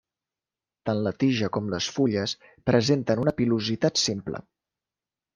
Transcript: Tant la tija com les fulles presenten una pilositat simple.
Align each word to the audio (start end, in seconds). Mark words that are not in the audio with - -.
Tant 0.89 1.01
la 1.07 1.11
tija 1.23 1.49
com 1.57 1.67
les 1.73 1.89
fulles 1.97 2.33
presenten 2.69 3.21
una 3.25 3.33
pilositat 3.41 4.01
simple. 4.05 4.41